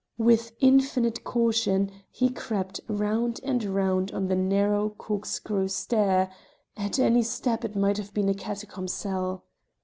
With 0.17 0.53
infinite 0.59 1.23
caution, 1.23 1.91
he 2.09 2.31
crept 2.31 2.81
round 2.87 3.39
and 3.43 3.63
round 3.63 4.11
on 4.13 4.29
the 4.29 4.35
narrow 4.35 4.89
corkscrew 4.89 5.67
stair; 5.67 6.31
at 6.75 6.97
any 6.97 7.21
step 7.21 7.63
it 7.63 7.75
might 7.75 7.97
have 7.97 8.11
been 8.11 8.27
a 8.27 8.33
catacomb 8.33 8.87
cell. 8.87 9.43